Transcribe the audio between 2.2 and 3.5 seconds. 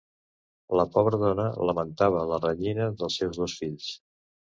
la renyina dels seus